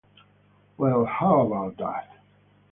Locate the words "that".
1.77-2.09